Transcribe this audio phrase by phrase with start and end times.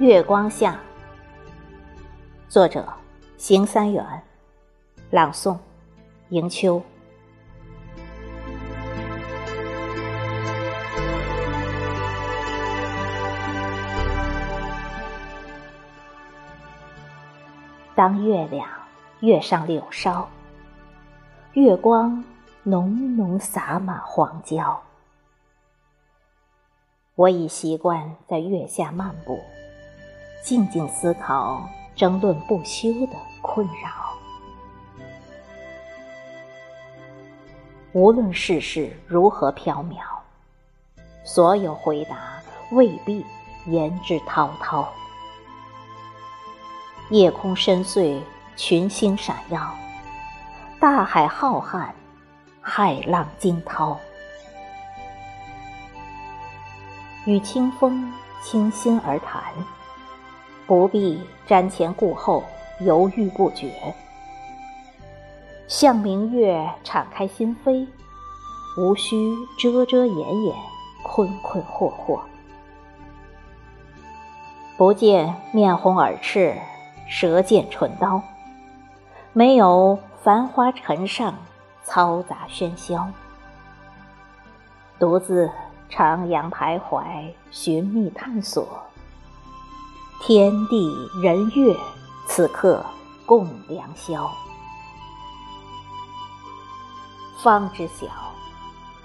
[0.00, 0.80] 月光下，
[2.48, 2.88] 作者：
[3.36, 4.02] 邢三元，
[5.10, 5.58] 朗诵：
[6.30, 6.82] 迎秋。
[17.94, 18.66] 当月亮
[19.20, 20.26] 跃上柳梢，
[21.52, 22.24] 月光
[22.62, 24.82] 浓浓洒满荒郊。
[27.16, 29.38] 我已习惯在月下漫步，
[30.50, 31.64] 静静思考
[31.94, 34.18] 争论不休的困扰。
[37.92, 40.00] 无论世事如何缥缈，
[41.22, 42.42] 所有回答
[42.72, 43.24] 未必
[43.66, 44.92] 言之滔滔。
[47.10, 48.20] 夜空深邃，
[48.56, 49.72] 群星闪耀，
[50.80, 51.90] 大海浩瀚，
[52.60, 53.96] 海浪惊涛。
[57.24, 58.12] 与清风
[58.42, 59.40] 倾心而谈，
[60.70, 62.44] 不必瞻前顾后，
[62.78, 63.72] 犹豫不决。
[65.66, 67.88] 向明月敞开心扉，
[68.78, 70.54] 无需遮遮掩掩，
[71.02, 72.20] 困困惑惑。
[74.76, 76.56] 不见面红耳赤，
[77.08, 78.22] 舌剑唇刀，
[79.32, 81.34] 没有繁华尘上
[81.84, 83.08] 嘈杂喧嚣，
[85.00, 85.50] 独自。
[85.90, 87.02] 徜徉徘徊，
[87.50, 88.64] 寻觅探索，
[90.22, 91.74] 天地人月，
[92.26, 92.84] 此刻
[93.24, 94.30] 共良宵。
[97.42, 98.06] 方知晓，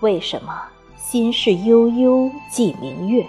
[0.00, 0.62] 为什么
[0.96, 3.26] 心事悠悠寄明月；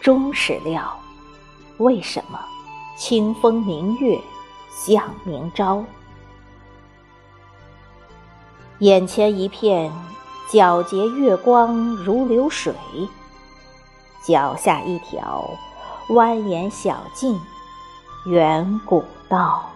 [0.00, 0.96] 终始料，
[1.78, 2.38] 为什么
[2.96, 4.16] 清风明月
[4.70, 5.84] 向明朝。
[8.78, 9.92] 眼前一片。
[10.52, 12.74] 皎洁月光如流水，
[14.26, 15.48] 脚下一条
[16.10, 17.40] 蜿蜒小径，
[18.24, 19.70] 远古道。